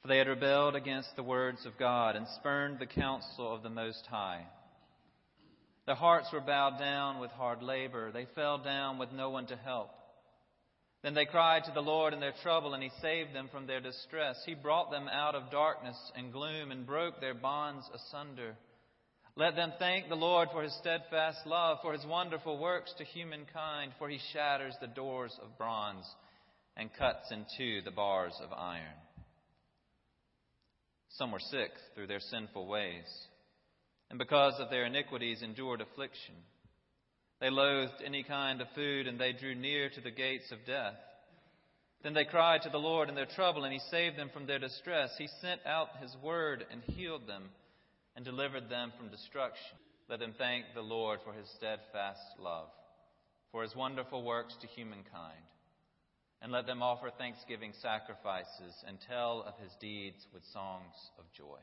For 0.00 0.08
they 0.08 0.16
had 0.16 0.28
rebelled 0.28 0.74
against 0.74 1.14
the 1.16 1.22
words 1.22 1.66
of 1.66 1.78
God 1.78 2.16
and 2.16 2.26
spurned 2.38 2.78
the 2.78 2.86
counsel 2.86 3.54
of 3.54 3.62
the 3.62 3.68
Most 3.68 4.06
High. 4.06 4.46
Their 5.86 5.96
hearts 5.96 6.28
were 6.32 6.40
bowed 6.40 6.78
down 6.78 7.20
with 7.20 7.30
hard 7.32 7.62
labor. 7.62 8.10
They 8.10 8.26
fell 8.34 8.58
down 8.58 8.98
with 8.98 9.12
no 9.12 9.28
one 9.30 9.46
to 9.48 9.56
help. 9.56 9.90
Then 11.02 11.14
they 11.14 11.26
cried 11.26 11.64
to 11.64 11.72
the 11.72 11.80
Lord 11.80 12.14
in 12.14 12.20
their 12.20 12.34
trouble, 12.42 12.74
and 12.74 12.82
He 12.82 12.90
saved 13.02 13.34
them 13.34 13.48
from 13.50 13.66
their 13.66 13.80
distress. 13.80 14.36
He 14.46 14.54
brought 14.54 14.90
them 14.90 15.08
out 15.08 15.34
of 15.34 15.50
darkness 15.50 15.96
and 16.16 16.32
gloom 16.32 16.70
and 16.70 16.86
broke 16.86 17.20
their 17.20 17.34
bonds 17.34 17.84
asunder. 17.94 18.56
Let 19.36 19.54
them 19.54 19.72
thank 19.78 20.08
the 20.08 20.16
Lord 20.16 20.48
for 20.52 20.62
His 20.62 20.76
steadfast 20.80 21.46
love, 21.46 21.78
for 21.82 21.92
His 21.92 22.04
wonderful 22.04 22.58
works 22.58 22.92
to 22.98 23.04
humankind, 23.04 23.92
for 23.98 24.08
He 24.08 24.18
shatters 24.32 24.74
the 24.80 24.88
doors 24.88 25.36
of 25.42 25.56
bronze 25.56 26.04
and 26.76 26.92
cuts 26.92 27.30
in 27.30 27.44
two 27.56 27.80
the 27.84 27.90
bars 27.90 28.34
of 28.42 28.52
iron. 28.52 28.84
Some 31.10 31.32
were 31.32 31.40
sick 31.40 31.70
through 31.94 32.08
their 32.08 32.20
sinful 32.20 32.66
ways, 32.66 33.04
and 34.10 34.18
because 34.18 34.54
of 34.58 34.70
their 34.70 34.86
iniquities 34.86 35.42
endured 35.42 35.80
affliction. 35.80 36.34
They 37.40 37.50
loathed 37.50 38.02
any 38.04 38.22
kind 38.22 38.60
of 38.60 38.66
food, 38.74 39.06
and 39.06 39.18
they 39.18 39.32
drew 39.32 39.54
near 39.54 39.90
to 39.90 40.00
the 40.00 40.10
gates 40.10 40.50
of 40.52 40.66
death. 40.66 40.94
Then 42.02 42.14
they 42.14 42.24
cried 42.24 42.62
to 42.62 42.70
the 42.70 42.78
Lord 42.78 43.08
in 43.08 43.14
their 43.14 43.26
trouble, 43.26 43.64
and 43.64 43.72
He 43.72 43.80
saved 43.90 44.16
them 44.18 44.30
from 44.32 44.46
their 44.46 44.58
distress. 44.58 45.10
He 45.18 45.28
sent 45.40 45.60
out 45.66 45.88
His 46.02 46.14
word 46.22 46.64
and 46.70 46.82
healed 46.82 47.26
them 47.26 47.50
and 48.20 48.26
delivered 48.26 48.68
them 48.68 48.92
from 48.98 49.08
destruction. 49.08 49.78
Let 50.10 50.20
them 50.20 50.34
thank 50.36 50.66
the 50.74 50.82
Lord 50.82 51.20
for 51.24 51.32
His 51.32 51.48
steadfast 51.56 52.20
love, 52.38 52.68
for 53.50 53.62
His 53.62 53.74
wonderful 53.74 54.22
works 54.22 54.54
to 54.60 54.66
humankind. 54.66 55.40
And 56.42 56.52
let 56.52 56.66
them 56.66 56.82
offer 56.82 57.08
thanksgiving 57.16 57.72
sacrifices 57.80 58.76
and 58.86 58.98
tell 59.08 59.42
of 59.48 59.54
His 59.62 59.72
deeds 59.80 60.26
with 60.34 60.42
songs 60.52 60.92
of 61.18 61.24
joy. 61.32 61.60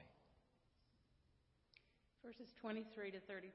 Verses 2.26 2.52
23 2.60 3.12
to 3.12 3.20
32. 3.28 3.52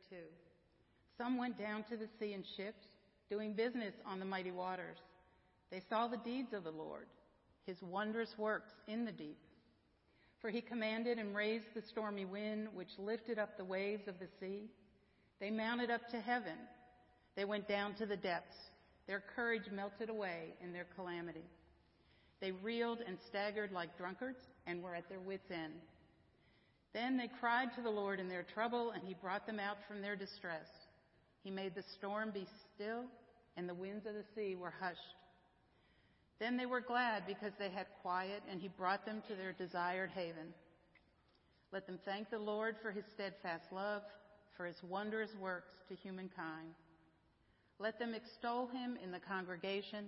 Some 1.19 1.39
went 1.39 1.59
down 1.59 1.83
to 1.91 1.97
the 1.97 2.07
sea 2.21 2.35
in 2.35 2.45
ships, 2.57 2.87
doing 3.29 3.55
business 3.55 3.95
on 4.07 4.21
the 4.21 4.25
mighty 4.25 4.53
waters. 4.53 4.99
They 5.73 5.83
saw 5.89 6.07
the 6.07 6.19
deeds 6.19 6.53
of 6.53 6.63
the 6.63 6.71
Lord, 6.71 7.07
his 7.67 7.83
wondrous 7.83 8.33
works 8.39 8.71
in 8.87 9.05
the 9.05 9.11
deep. 9.11 9.39
For 10.43 10.51
he 10.51 10.61
commanded 10.61 11.19
and 11.19 11.35
raised 11.35 11.73
the 11.73 11.83
stormy 11.83 12.25
wind, 12.25 12.69
which 12.75 12.99
lifted 12.99 13.39
up 13.39 13.57
the 13.57 13.65
waves 13.65 14.09
of 14.09 14.19
the 14.19 14.27
sea. 14.41 14.69
They 15.41 15.51
mounted 15.51 15.91
up 15.91 16.09
to 16.11 16.21
heaven. 16.21 16.59
They 17.37 17.45
went 17.45 17.69
down 17.69 17.95
to 17.95 18.07
the 18.07 18.17
depths. 18.17 18.57
Their 19.07 19.23
courage 19.35 19.71
melted 19.73 20.11
away 20.11 20.55
in 20.61 20.73
their 20.73 20.87
calamity. 20.97 21.45
They 22.41 22.51
reeled 22.51 22.99
and 23.07 23.17
staggered 23.29 23.71
like 23.71 23.97
drunkards 23.97 24.41
and 24.67 24.83
were 24.83 24.97
at 24.97 25.09
their 25.09 25.21
wits' 25.21 25.51
end. 25.53 25.75
Then 26.93 27.17
they 27.17 27.31
cried 27.41 27.73
to 27.77 27.83
the 27.83 27.91
Lord 27.91 28.19
in 28.19 28.29
their 28.29 28.43
trouble, 28.43 28.91
and 28.91 29.03
he 29.05 29.15
brought 29.15 29.47
them 29.47 29.61
out 29.61 29.79
from 29.87 30.03
their 30.03 30.17
distress. 30.17 30.67
He 31.45 31.51
made 31.51 31.77
the 31.77 31.85
storm 31.97 32.33
be 32.33 32.47
still, 32.75 33.05
and 33.57 33.69
the 33.69 33.75
winds 33.75 34.07
of 34.07 34.15
the 34.15 34.25
sea 34.35 34.57
were 34.57 34.75
hushed. 34.81 35.22
Then 36.43 36.57
they 36.57 36.67
were 36.67 36.81
glad 36.81 37.23
because 37.25 37.53
they 37.57 37.71
had 37.71 37.87
quiet, 38.03 38.43
and 38.51 38.61
he 38.61 38.67
brought 38.67 39.07
them 39.07 39.23
to 39.29 39.37
their 39.37 39.53
desired 39.53 40.11
haven. 40.11 40.53
Let 41.73 41.87
them 41.87 42.01
thank 42.05 42.31
the 42.31 42.39
Lord 42.41 42.75
for 42.83 42.91
his 42.91 43.05
steadfast 43.15 43.71
love, 43.71 44.03
for 44.57 44.67
his 44.67 44.83
wondrous 44.83 45.31
works 45.41 45.71
to 45.89 45.95
humankind. 45.95 46.75
Let 47.79 47.97
them 48.01 48.13
extol 48.13 48.67
him 48.67 48.99
in 49.05 49.13
the 49.13 49.21
congregation 49.21 50.07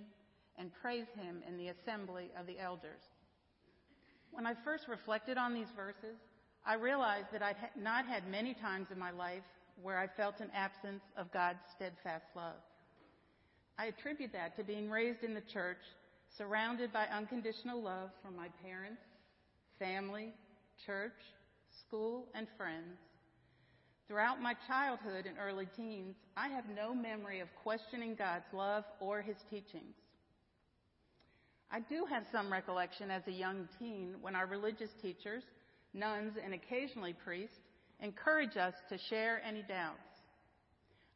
and 0.58 0.74
praise 0.82 1.06
him 1.14 1.40
in 1.46 1.56
the 1.56 1.68
assembly 1.68 2.32
of 2.36 2.48
the 2.48 2.58
elders. 2.58 3.02
When 4.32 4.44
I 4.44 4.54
first 4.64 4.88
reflected 4.88 5.38
on 5.38 5.54
these 5.54 5.70
verses, 5.76 6.18
I 6.66 6.74
realized 6.74 7.28
that 7.32 7.44
I'd 7.44 7.56
not 7.80 8.06
had 8.06 8.26
many 8.26 8.54
times 8.54 8.88
in 8.90 8.98
my 8.98 9.12
life 9.12 9.44
where 9.80 10.00
I 10.00 10.08
felt 10.08 10.40
an 10.40 10.50
absence 10.52 11.04
of 11.16 11.30
God's 11.30 11.60
steadfast 11.76 12.26
love. 12.34 12.58
I 13.78 13.86
attribute 13.86 14.32
that 14.32 14.56
to 14.56 14.64
being 14.64 14.90
raised 14.90 15.22
in 15.22 15.34
the 15.34 15.40
church, 15.40 15.78
surrounded 16.36 16.92
by 16.92 17.06
unconditional 17.06 17.80
love 17.80 18.10
from 18.22 18.36
my 18.36 18.48
parents, 18.62 19.02
family, 19.78 20.32
church, 20.86 21.12
school, 21.86 22.26
and 22.34 22.46
friends. 22.56 22.98
Throughout 24.08 24.40
my 24.40 24.54
childhood 24.66 25.26
and 25.26 25.36
early 25.38 25.68
teens, 25.76 26.16
I 26.36 26.48
have 26.48 26.64
no 26.74 26.94
memory 26.94 27.40
of 27.40 27.48
questioning 27.62 28.14
God's 28.14 28.44
love 28.52 28.84
or 29.00 29.22
His 29.22 29.36
teachings. 29.48 29.94
I 31.70 31.80
do 31.80 32.04
have 32.08 32.24
some 32.30 32.52
recollection 32.52 33.10
as 33.10 33.22
a 33.26 33.32
young 33.32 33.68
teen 33.78 34.16
when 34.20 34.36
our 34.36 34.46
religious 34.46 34.90
teachers, 35.00 35.42
nuns, 35.94 36.34
and 36.42 36.54
occasionally 36.54 37.14
priests 37.24 37.56
encourage 38.00 38.56
us 38.56 38.74
to 38.90 38.98
share 39.08 39.40
any 39.46 39.62
doubts. 39.62 39.98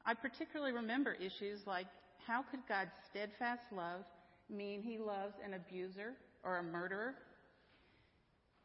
I 0.06 0.14
particularly 0.14 0.72
remember 0.72 1.12
issues 1.12 1.60
like 1.66 1.86
how 2.26 2.42
could 2.50 2.60
God's 2.68 2.90
steadfast 3.10 3.62
love 3.70 4.04
mean 4.50 4.82
he 4.82 4.98
loves 4.98 5.34
an 5.44 5.54
abuser 5.54 6.14
or 6.44 6.58
a 6.58 6.62
murderer? 6.62 7.14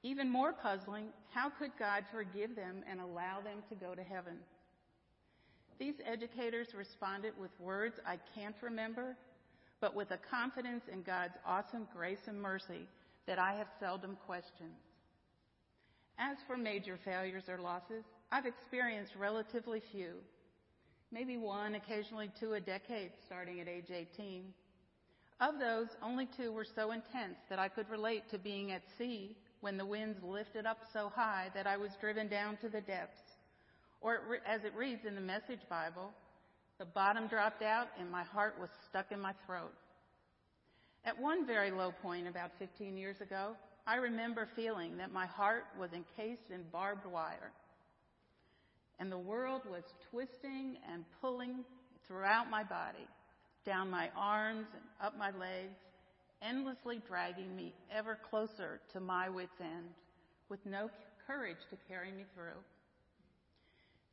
Even 0.04 0.30
more 0.30 0.54
puzzling, 0.54 1.06
how 1.34 1.50
could 1.50 1.72
God 1.80 2.04
forgive 2.12 2.56
them 2.56 2.84
and 2.90 3.00
allow 3.00 3.40
them 3.42 3.64
to 3.70 3.76
go 3.76 3.96
to 3.96 4.04
heaven? 4.04 4.38
These 5.80 5.96
educators 6.06 6.68
responded 6.78 7.34
with 7.40 7.52
words 7.60 7.96
I 8.06 8.18
can't 8.36 8.56
remember, 8.62 9.16
but 9.82 9.96
with 9.96 10.12
a 10.12 10.20
confidence 10.30 10.84
in 10.92 11.04
God's 11.04 11.36
awesome 11.46 11.88
grace 11.96 12.28
and 12.28 12.42
mercy 12.42 12.88
that 13.28 13.40
I 13.40 13.54
have 13.56 13.68
seldom 13.80 14.18
questioned. 14.26 14.76
As 16.20 16.38
for 16.48 16.58
major 16.58 17.00
failures 17.04 17.46
or 17.48 17.58
losses, 17.58 18.04
I've 18.32 18.46
experienced 18.46 19.14
relatively 19.18 19.82
few. 19.92 20.16
Maybe 21.12 21.38
one, 21.38 21.76
occasionally 21.76 22.32
two 22.40 22.54
a 22.54 22.60
decade, 22.60 23.12
starting 23.26 23.60
at 23.60 23.68
age 23.68 23.90
18. 23.90 24.54
Of 25.44 25.60
those, 25.60 25.88
only 26.02 26.30
two 26.38 26.54
were 26.54 26.66
so 26.74 26.92
intense 26.92 27.36
that 27.50 27.60
I 27.60 27.68
could 27.68 27.90
relate 27.90 28.24
to 28.32 28.38
being 28.38 28.72
at 28.72 28.82
sea 28.98 29.36
when 29.60 29.78
the 29.78 29.86
winds 29.86 30.18
lifted 30.24 30.66
up 30.66 30.78
so 30.94 31.12
high 31.14 31.50
that 31.54 31.68
I 31.68 31.76
was 31.76 31.92
driven 32.00 32.30
down 32.30 32.56
to 32.62 32.70
the 32.70 32.80
depths. 32.80 33.20
Or 34.00 34.22
as 34.48 34.64
it 34.64 34.74
reads 34.74 35.04
in 35.06 35.16
the 35.16 35.22
Message 35.22 35.60
Bible, 35.70 36.12
the 36.80 36.86
bottom 36.86 37.28
dropped 37.28 37.62
out 37.62 37.88
and 38.00 38.10
my 38.10 38.24
heart 38.24 38.56
was 38.58 38.70
stuck 38.90 39.12
in 39.12 39.20
my 39.20 39.34
throat. 39.46 39.74
At 41.04 41.20
one 41.20 41.46
very 41.46 41.72
low 41.72 41.92
point 42.02 42.26
about 42.26 42.52
15 42.58 42.96
years 42.96 43.20
ago, 43.20 43.58
I 43.86 43.96
remember 43.96 44.48
feeling 44.56 44.96
that 44.96 45.12
my 45.12 45.26
heart 45.26 45.66
was 45.78 45.90
encased 45.92 46.52
in 46.52 46.62
barbed 46.72 47.06
wire. 47.06 47.52
And 48.98 49.12
the 49.12 49.18
world 49.18 49.64
was 49.70 49.84
twisting 50.10 50.78
and 50.90 51.04
pulling 51.20 51.66
throughout 52.08 52.50
my 52.50 52.64
body, 52.64 53.08
down 53.66 53.90
my 53.90 54.10
arms 54.18 54.68
and 54.74 54.84
up 55.02 55.18
my 55.18 55.32
legs, 55.32 55.78
endlessly 56.42 57.02
dragging 57.08 57.56
me 57.56 57.74
ever 57.96 58.18
closer 58.30 58.80
to 58.92 59.00
my 59.00 59.30
wits' 59.30 59.60
end, 59.60 59.90
with 60.50 60.60
no 60.66 60.90
courage 61.26 61.58
to 61.70 61.78
carry 61.88 62.12
me 62.12 62.26
through. 62.36 62.60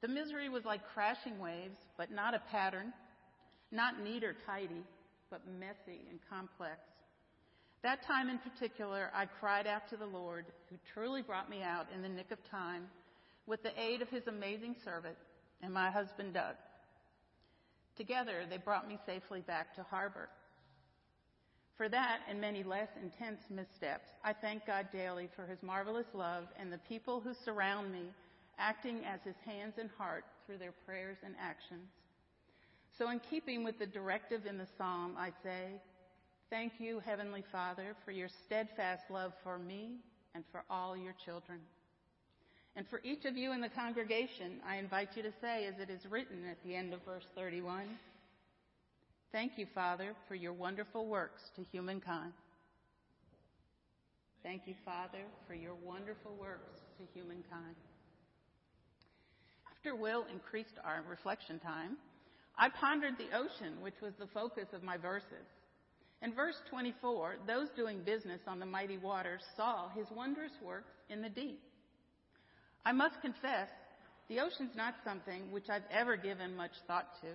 The 0.00 0.08
misery 0.08 0.48
was 0.48 0.64
like 0.64 0.80
crashing 0.94 1.38
waves, 1.38 1.78
but 1.98 2.10
not 2.10 2.34
a 2.34 2.42
pattern, 2.50 2.92
not 3.70 4.02
neat 4.02 4.24
or 4.24 4.34
tidy, 4.46 4.84
but 5.30 5.42
messy 5.58 6.00
and 6.08 6.18
complex. 6.30 6.78
That 7.82 8.06
time 8.06 8.28
in 8.28 8.38
particular, 8.38 9.10
I 9.14 9.26
cried 9.26 9.66
out 9.66 9.88
to 9.90 9.96
the 9.96 10.06
Lord, 10.06 10.46
who 10.68 10.76
truly 10.92 11.22
brought 11.22 11.50
me 11.50 11.62
out 11.62 11.86
in 11.94 12.02
the 12.02 12.08
nick 12.08 12.30
of 12.30 12.38
time 12.50 12.84
with 13.46 13.62
the 13.62 13.78
aid 13.80 14.02
of 14.02 14.08
his 14.08 14.26
amazing 14.26 14.76
servant 14.84 15.16
and 15.62 15.72
my 15.72 15.90
husband 15.90 16.34
Doug. 16.34 16.54
Together, 18.00 18.46
they 18.48 18.56
brought 18.56 18.88
me 18.88 18.98
safely 19.04 19.42
back 19.42 19.74
to 19.74 19.82
harbor. 19.82 20.30
For 21.76 21.86
that 21.90 22.20
and 22.30 22.40
many 22.40 22.62
less 22.62 22.88
intense 23.02 23.42
missteps, 23.50 24.08
I 24.24 24.32
thank 24.32 24.66
God 24.66 24.86
daily 24.90 25.28
for 25.36 25.44
his 25.44 25.62
marvelous 25.62 26.06
love 26.14 26.44
and 26.58 26.72
the 26.72 26.80
people 26.88 27.20
who 27.20 27.34
surround 27.34 27.92
me, 27.92 28.04
acting 28.58 29.04
as 29.04 29.20
his 29.22 29.36
hands 29.44 29.74
and 29.78 29.90
heart 29.98 30.24
through 30.46 30.56
their 30.56 30.72
prayers 30.86 31.18
and 31.22 31.34
actions. 31.38 31.90
So, 32.96 33.10
in 33.10 33.20
keeping 33.20 33.64
with 33.64 33.78
the 33.78 33.84
directive 33.84 34.46
in 34.46 34.56
the 34.56 34.68
psalm, 34.78 35.14
I 35.18 35.28
say, 35.42 35.66
Thank 36.48 36.80
you, 36.80 37.02
Heavenly 37.04 37.44
Father, 37.52 37.94
for 38.06 38.12
your 38.12 38.28
steadfast 38.46 39.10
love 39.10 39.34
for 39.44 39.58
me 39.58 39.96
and 40.34 40.42
for 40.50 40.64
all 40.70 40.96
your 40.96 41.14
children. 41.22 41.60
And 42.76 42.86
for 42.88 43.00
each 43.04 43.24
of 43.24 43.36
you 43.36 43.52
in 43.52 43.60
the 43.60 43.68
congregation, 43.68 44.60
I 44.66 44.76
invite 44.76 45.16
you 45.16 45.22
to 45.22 45.32
say, 45.40 45.66
as 45.66 45.78
it 45.80 45.90
is 45.90 46.10
written 46.10 46.44
at 46.48 46.62
the 46.64 46.74
end 46.74 46.94
of 46.94 47.04
verse 47.04 47.26
31, 47.34 47.84
Thank 49.32 49.58
you, 49.58 49.66
Father, 49.74 50.14
for 50.26 50.34
your 50.34 50.52
wonderful 50.52 51.06
works 51.06 51.42
to 51.54 51.62
humankind. 51.70 52.32
Thank 54.42 54.62
you, 54.66 54.74
Father, 54.84 55.22
for 55.46 55.54
your 55.54 55.74
wonderful 55.84 56.34
works 56.40 56.80
to 56.98 57.04
humankind. 57.14 57.76
After 59.70 59.94
Will 59.94 60.24
increased 60.32 60.74
our 60.84 61.04
reflection 61.08 61.60
time, 61.60 61.96
I 62.58 62.70
pondered 62.70 63.18
the 63.18 63.36
ocean, 63.36 63.80
which 63.80 64.00
was 64.02 64.14
the 64.18 64.26
focus 64.26 64.66
of 64.72 64.82
my 64.82 64.96
verses. 64.96 65.46
In 66.22 66.34
verse 66.34 66.60
24, 66.68 67.36
those 67.46 67.68
doing 67.76 68.02
business 68.02 68.40
on 68.46 68.58
the 68.58 68.66
mighty 68.66 68.98
waters 68.98 69.42
saw 69.56 69.88
his 69.90 70.06
wondrous 70.14 70.52
works 70.62 70.92
in 71.08 71.22
the 71.22 71.28
deep. 71.28 71.60
I 72.84 72.92
must 72.92 73.20
confess, 73.20 73.68
the 74.28 74.40
ocean's 74.40 74.74
not 74.76 74.94
something 75.04 75.50
which 75.50 75.68
I've 75.68 75.82
ever 75.90 76.16
given 76.16 76.56
much 76.56 76.72
thought 76.86 77.20
to, 77.22 77.28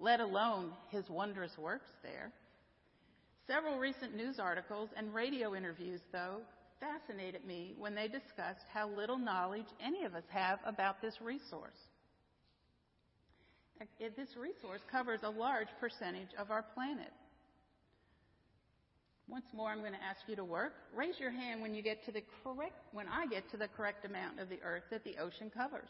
let 0.00 0.20
alone 0.20 0.72
his 0.90 1.08
wondrous 1.08 1.56
works 1.58 1.90
there. 2.02 2.32
Several 3.46 3.78
recent 3.78 4.14
news 4.14 4.38
articles 4.38 4.90
and 4.96 5.12
radio 5.14 5.54
interviews, 5.54 6.00
though, 6.12 6.40
fascinated 6.78 7.44
me 7.44 7.74
when 7.78 7.94
they 7.94 8.08
discussed 8.08 8.66
how 8.72 8.88
little 8.88 9.18
knowledge 9.18 9.66
any 9.80 10.04
of 10.04 10.14
us 10.14 10.24
have 10.28 10.58
about 10.64 11.00
this 11.00 11.20
resource. 11.20 11.78
This 13.98 14.36
resource 14.36 14.80
covers 14.90 15.20
a 15.24 15.30
large 15.30 15.68
percentage 15.80 16.32
of 16.38 16.50
our 16.50 16.62
planet. 16.74 17.12
Once 19.32 19.46
more, 19.54 19.70
I'm 19.70 19.80
going 19.80 19.94
to 19.94 20.04
ask 20.04 20.20
you 20.28 20.36
to 20.36 20.44
work. 20.44 20.74
Raise 20.94 21.18
your 21.18 21.30
hand 21.30 21.62
when 21.62 21.74
you 21.74 21.80
get 21.80 22.04
to 22.04 22.12
the 22.12 22.20
correct, 22.44 22.74
when 22.92 23.08
I 23.08 23.26
get 23.26 23.50
to 23.52 23.56
the 23.56 23.66
correct 23.66 24.04
amount 24.04 24.38
of 24.38 24.50
the 24.50 24.58
earth 24.62 24.82
that 24.90 25.04
the 25.04 25.16
ocean 25.16 25.50
covers. 25.50 25.88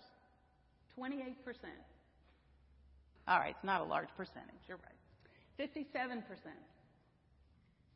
28%. 0.97 1.35
All 3.27 3.41
right, 3.41 3.51
it's 3.51 3.65
not 3.65 3.81
a 3.81 3.85
large 3.85 4.07
percentage. 4.17 4.63
You're 4.69 4.79
right. 4.79 4.95
57%. 5.59 6.23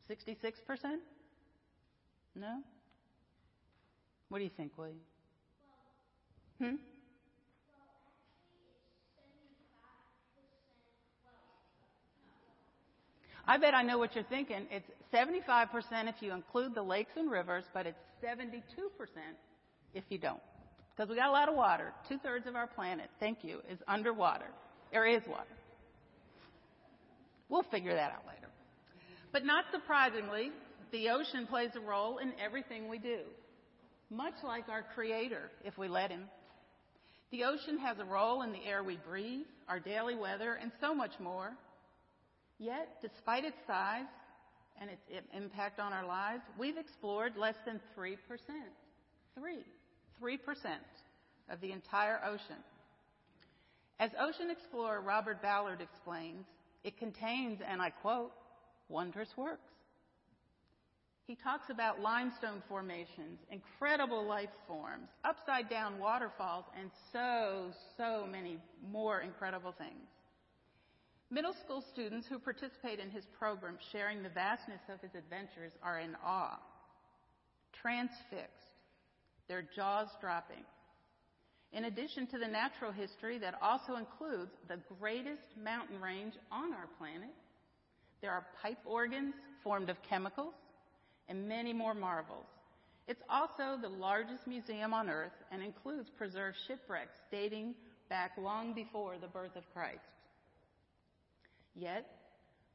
66%? 0.09 0.97
No? 2.35 2.59
What 4.27 4.39
do 4.39 4.43
you 4.43 4.51
think, 4.57 4.73
William? 4.77 4.99
Hmm? 6.61 6.75
I 13.47 13.57
bet 13.57 13.73
I 13.73 13.81
know 13.81 13.97
what 13.97 14.13
you're 14.13 14.25
thinking. 14.25 14.67
It's 14.69 14.89
75% 15.13 15.67
if 16.07 16.15
you 16.21 16.33
include 16.33 16.75
the 16.75 16.81
lakes 16.81 17.11
and 17.15 17.31
rivers, 17.31 17.63
but 17.73 17.85
it's 17.85 17.99
72% 18.23 18.61
if 19.93 20.03
you 20.09 20.17
don't. 20.17 20.41
Because 20.95 21.09
we 21.09 21.15
got 21.15 21.29
a 21.29 21.31
lot 21.31 21.49
of 21.49 21.55
water. 21.55 21.93
Two 22.09 22.17
thirds 22.17 22.47
of 22.47 22.55
our 22.55 22.67
planet, 22.67 23.09
thank 23.19 23.43
you, 23.43 23.59
is 23.69 23.77
underwater. 23.87 24.47
There 24.91 25.05
is 25.05 25.21
water. 25.27 25.45
We'll 27.49 27.63
figure 27.63 27.93
that 27.93 28.11
out 28.11 28.25
later. 28.27 28.47
But 29.31 29.45
not 29.45 29.65
surprisingly, 29.71 30.51
the 30.91 31.09
ocean 31.09 31.47
plays 31.47 31.69
a 31.75 31.79
role 31.79 32.17
in 32.17 32.33
everything 32.43 32.89
we 32.89 32.97
do, 32.97 33.19
much 34.09 34.33
like 34.43 34.69
our 34.69 34.83
Creator, 34.95 35.51
if 35.63 35.77
we 35.77 35.87
let 35.87 36.09
Him. 36.09 36.23
The 37.31 37.43
ocean 37.43 37.77
has 37.79 37.97
a 37.99 38.05
role 38.05 38.41
in 38.41 38.51
the 38.51 38.65
air 38.65 38.83
we 38.83 38.97
breathe, 39.07 39.45
our 39.67 39.79
daily 39.79 40.15
weather, 40.15 40.57
and 40.61 40.71
so 40.81 40.95
much 40.95 41.11
more. 41.19 41.51
Yet, 42.57 42.87
despite 43.01 43.43
its 43.43 43.57
size 43.67 44.05
and 44.79 44.89
its 44.89 45.27
impact 45.35 45.79
on 45.79 45.93
our 45.93 46.05
lives, 46.05 46.43
we've 46.57 46.77
explored 46.77 47.35
less 47.37 47.55
than 47.65 47.79
3%. 47.97 48.17
3. 49.35 49.57
3% 50.21 50.37
of 51.49 51.61
the 51.61 51.71
entire 51.71 52.19
ocean. 52.25 52.61
As 53.99 54.11
ocean 54.19 54.49
explorer 54.51 55.01
Robert 55.01 55.41
Ballard 55.41 55.81
explains, 55.81 56.45
it 56.83 56.97
contains, 56.97 57.59
and 57.67 57.81
I 57.81 57.89
quote, 57.89 58.31
wondrous 58.89 59.29
works. 59.35 59.71
He 61.25 61.35
talks 61.35 61.69
about 61.69 61.99
limestone 61.99 62.63
formations, 62.69 63.39
incredible 63.51 64.25
life 64.25 64.49
forms, 64.65 65.09
upside 65.25 65.69
down 65.69 65.99
waterfalls, 65.99 66.63
and 66.79 66.89
so, 67.11 67.71
so 67.97 68.25
many 68.31 68.57
more 68.89 69.19
incredible 69.19 69.73
things. 69.77 70.07
Middle 71.29 71.53
school 71.65 71.83
students 71.91 72.25
who 72.27 72.39
participate 72.39 72.99
in 72.99 73.09
his 73.09 73.25
program 73.37 73.77
sharing 73.91 74.23
the 74.23 74.29
vastness 74.29 74.79
of 74.91 75.01
his 75.01 75.13
adventures 75.13 75.73
are 75.83 75.99
in 75.99 76.15
awe, 76.25 76.57
transfixed, 77.81 78.77
their 79.49 79.63
jaws 79.75 80.07
dropping. 80.21 80.63
In 81.73 81.83
addition 81.83 82.27
to 82.27 82.37
the 82.37 82.47
natural 82.47 82.93
history 82.93 83.37
that 83.39 83.55
also 83.61 83.95
includes 83.95 84.51
the 84.69 84.79
greatest 84.99 85.43
mountain 85.61 85.99
range 85.99 86.33
on 86.49 86.73
our 86.73 86.87
planet, 86.97 87.35
there 88.21 88.31
are 88.31 88.45
pipe 88.61 88.79
organs 88.85 89.33
formed 89.65 89.89
of 89.89 89.97
chemicals 90.09 90.53
and 91.27 91.49
many 91.49 91.73
more 91.73 91.93
marvels. 91.93 92.47
It's 93.05 93.21
also 93.29 93.77
the 93.81 93.89
largest 93.89 94.47
museum 94.47 94.93
on 94.93 95.09
earth 95.09 95.35
and 95.51 95.61
includes 95.61 96.09
preserved 96.17 96.55
shipwrecks 96.67 97.17
dating 97.31 97.75
back 98.09 98.31
long 98.37 98.73
before 98.73 99.15
the 99.19 99.27
birth 99.27 99.57
of 99.57 99.63
Christ. 99.73 99.99
Yet, 101.77 102.09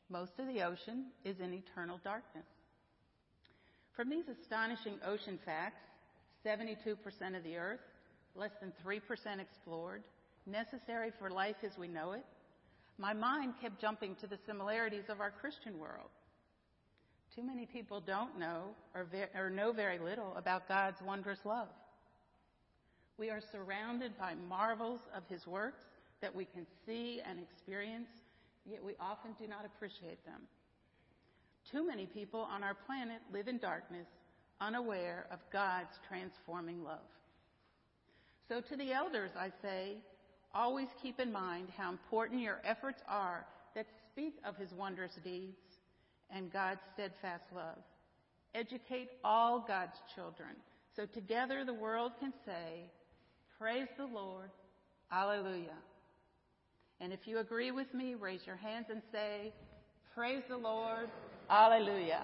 most 0.09 0.33
of 0.39 0.47
the 0.47 0.63
ocean 0.63 1.07
is 1.25 1.41
in 1.41 1.53
eternal 1.53 1.99
darkness. 2.05 2.47
From 3.97 4.09
these 4.09 4.25
astonishing 4.29 4.95
ocean 5.05 5.39
facts, 5.45 5.83
72% 6.47 7.37
of 7.37 7.45
the 7.45 7.57
earth, 7.57 7.81
less 8.35 8.53
than 8.61 8.73
3% 8.85 9.01
explored, 9.41 10.03
necessary 10.47 11.13
for 11.19 11.31
life 11.31 11.57
as 11.65 11.77
we 11.79 11.89
know 11.89 12.13
it, 12.13 12.25
my 12.99 13.13
mind 13.13 13.55
kept 13.61 13.81
jumping 13.81 14.15
to 14.17 14.27
the 14.27 14.39
similarities 14.47 15.05
of 15.09 15.21
our 15.21 15.31
Christian 15.31 15.79
world. 15.79 16.11
Too 17.35 17.43
many 17.43 17.67
people 17.67 18.01
don't 18.01 18.39
know 18.39 18.75
or, 18.95 19.05
ve- 19.05 19.39
or 19.39 19.51
know 19.51 19.73
very 19.73 19.99
little 19.99 20.35
about 20.37 20.69
God's 20.69 21.01
wondrous 21.05 21.39
love. 21.45 21.69
We 23.19 23.31
are 23.31 23.41
surrounded 23.53 24.17
by 24.19 24.35
marvels 24.49 25.01
of 25.17 25.23
His 25.29 25.47
works 25.47 25.85
that 26.21 26.35
we 26.35 26.45
can 26.45 26.67
see 26.87 27.21
and 27.29 27.39
experience, 27.41 28.09
yet 28.65 28.85
we 28.85 28.95
often 29.01 29.33
do 29.41 29.47
not 29.47 29.65
appreciate 29.65 30.25
them. 30.25 30.43
Too 31.71 31.87
many 31.87 32.07
people 32.07 32.41
on 32.41 32.63
our 32.63 32.75
planet 32.75 33.21
live 33.33 33.49
in 33.49 33.59
darkness, 33.59 34.07
unaware 34.61 35.27
of 35.31 35.39
God's 35.53 35.95
transforming 36.09 36.83
love. 36.83 36.99
So 38.49 38.61
to 38.61 38.77
the 38.77 38.93
elders, 38.93 39.31
I 39.39 39.51
say, 39.63 39.97
always 40.55 40.89
keep 41.01 41.21
in 41.21 41.33
mind 41.33 41.69
how 41.77 41.91
important 41.91 42.41
your 42.41 42.61
efforts 42.65 43.01
are 43.09 43.47
that 43.75 43.87
speak 44.13 44.35
of 44.45 44.57
his 44.57 44.73
wondrous 44.73 45.13
deeds 45.25 45.57
and 46.31 46.53
God's 46.53 46.81
steadfast 46.95 47.45
love. 47.55 47.79
Educate 48.55 49.11
all 49.25 49.65
God's 49.67 49.97
children 50.15 50.51
so 50.95 51.07
together 51.07 51.65
the 51.65 51.73
world 51.73 52.13
can 52.21 52.33
say, 52.45 52.91
Praise 53.59 53.89
the 53.97 54.07
Lord, 54.07 54.51
Alleluia. 55.11 55.77
And 57.03 57.13
if 57.13 57.27
you 57.27 57.43
agree 57.43 57.73
with 57.75 57.93
me, 57.93 58.15
raise 58.15 58.47
your 58.47 58.55
hands 58.55 58.87
and 58.89 59.03
say, 59.11 59.53
Praise 60.15 60.47
the 60.49 60.57
Lord, 60.57 61.11
Alleluia. 61.51 62.23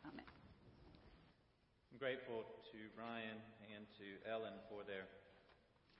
Amen. 0.00 0.24
I'm 1.92 1.98
grateful 2.00 2.48
to 2.72 2.78
Ryan 2.96 3.36
and 3.76 3.84
to 4.00 4.32
Ellen 4.32 4.56
for 4.72 4.80
their 4.88 5.04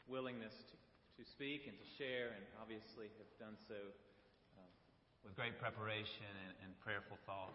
willingness 0.09 0.57
to, 0.57 0.77
to 1.21 1.31
speak 1.37 1.69
and 1.69 1.77
to 1.77 1.87
share, 2.01 2.33
and 2.33 2.49
obviously 2.62 3.12
have 3.21 3.29
done 3.37 3.61
so 3.69 3.77
uh, 4.57 4.65
with 5.23 5.37
great 5.37 5.61
preparation 5.61 6.33
and, 6.49 6.57
and 6.65 6.81
prayerful 6.81 7.19
thought. 7.27 7.53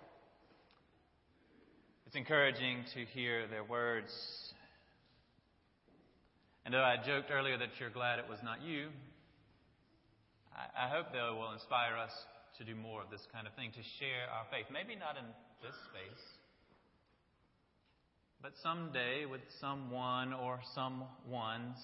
It's 2.06 2.16
encouraging 2.16 2.86
to 2.94 3.06
hear 3.10 3.48
their 3.48 3.64
words. 3.64 4.14
And 6.64 6.76
though 6.76 6.86
I 6.86 6.98
joked 7.04 7.32
earlier 7.32 7.58
that 7.58 7.70
you're 7.80 7.90
glad 7.90 8.20
it 8.20 8.30
was 8.30 8.40
not 8.44 8.62
you, 8.62 8.90
I, 10.56 10.86
I 10.86 10.90
hope 10.90 11.12
they 11.12 11.20
will 11.20 11.54
inspire 11.54 11.98
us 11.98 12.12
to 12.58 12.64
do 12.64 12.76
more 12.76 13.02
of 13.02 13.10
this 13.10 13.26
kind 13.32 13.48
of 13.48 13.54
thing, 13.54 13.72
to 13.72 13.84
share 14.00 14.28
our 14.32 14.46
faith. 14.52 14.66
Maybe 14.72 14.96
not 14.96 15.18
in 15.18 15.26
this 15.64 15.76
space, 15.90 16.24
but 18.42 18.52
someday 18.62 19.26
with 19.26 19.42
someone 19.60 20.34
or 20.34 20.60
some 20.76 21.04
ones 21.30 21.78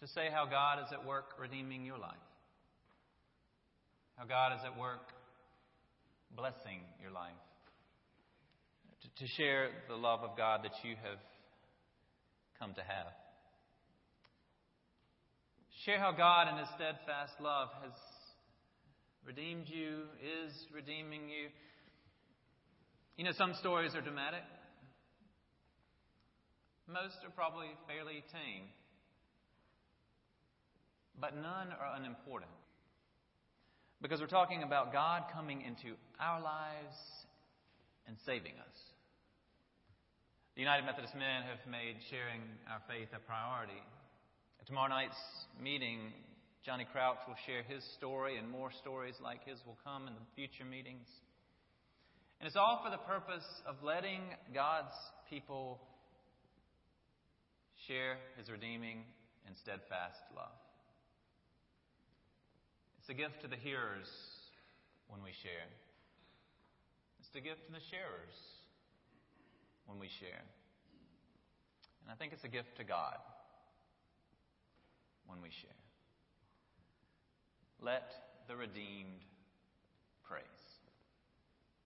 to 0.00 0.06
say 0.06 0.28
how 0.32 0.46
God 0.46 0.78
is 0.78 0.92
at 0.92 1.04
work 1.06 1.34
redeeming 1.40 1.84
your 1.84 1.98
life, 1.98 2.22
how 4.16 4.24
God 4.24 4.52
is 4.52 4.60
at 4.64 4.78
work 4.78 5.12
blessing 6.36 6.80
your 7.02 7.10
life, 7.10 7.32
to 9.18 9.26
share 9.36 9.70
the 9.88 9.96
love 9.96 10.20
of 10.20 10.36
God 10.36 10.60
that 10.62 10.72
you 10.84 10.94
have 11.02 11.18
come 12.58 12.74
to 12.74 12.82
have. 12.82 13.12
Share 15.88 15.98
how 15.98 16.12
God, 16.12 16.52
in 16.52 16.58
His 16.58 16.68
steadfast 16.76 17.40
love, 17.40 17.72
has 17.80 17.96
redeemed 19.24 19.64
you, 19.72 20.04
is 20.20 20.52
redeeming 20.68 21.32
you. 21.32 21.48
You 23.16 23.24
know, 23.24 23.32
some 23.32 23.54
stories 23.54 23.94
are 23.94 24.02
dramatic, 24.02 24.44
most 26.86 27.16
are 27.24 27.32
probably 27.32 27.68
fairly 27.88 28.22
tame 28.28 28.68
but 31.18 31.34
none 31.34 31.68
are 31.72 31.96
unimportant. 31.96 32.52
Because 34.02 34.20
we're 34.20 34.26
talking 34.26 34.62
about 34.62 34.92
God 34.92 35.24
coming 35.32 35.62
into 35.62 35.96
our 36.20 36.42
lives 36.42 36.96
and 38.06 38.14
saving 38.26 38.60
us. 38.60 38.76
The 40.54 40.60
United 40.60 40.84
Methodist 40.84 41.14
Men 41.14 41.48
have 41.48 41.64
made 41.64 41.96
sharing 42.10 42.42
our 42.68 42.82
faith 42.86 43.08
a 43.16 43.20
priority. 43.20 43.80
Tomorrow 44.68 44.90
night's 44.90 45.16
meeting, 45.56 46.12
Johnny 46.62 46.84
Crouch 46.92 47.24
will 47.26 47.40
share 47.46 47.62
his 47.62 47.82
story, 47.96 48.36
and 48.36 48.44
more 48.50 48.68
stories 48.70 49.14
like 49.24 49.40
his 49.48 49.56
will 49.64 49.78
come 49.82 50.06
in 50.06 50.12
the 50.12 50.28
future 50.36 50.68
meetings. 50.68 51.08
And 52.38 52.46
it's 52.46 52.54
all 52.54 52.84
for 52.84 52.90
the 52.90 53.00
purpose 53.08 53.48
of 53.64 53.76
letting 53.82 54.20
God's 54.52 54.92
people 55.30 55.80
share 57.88 58.20
his 58.36 58.50
redeeming 58.50 59.08
and 59.46 59.56
steadfast 59.56 60.20
love. 60.36 60.52
It's 63.00 63.08
a 63.08 63.14
gift 63.16 63.40
to 63.40 63.48
the 63.48 63.56
hearers 63.56 64.12
when 65.08 65.24
we 65.24 65.32
share. 65.40 65.72
It's 67.20 67.32
a 67.32 67.40
gift 67.40 67.64
to 67.68 67.72
the 67.72 67.84
sharers 67.88 68.36
when 69.86 69.98
we 69.98 70.12
share. 70.20 70.44
And 72.04 72.12
I 72.12 72.16
think 72.20 72.34
it's 72.34 72.44
a 72.44 72.52
gift 72.52 72.76
to 72.76 72.84
God 72.84 73.16
when 75.28 75.40
we 75.42 75.50
share. 75.50 75.70
Let 77.80 78.12
the 78.48 78.56
redeemed. 78.56 79.27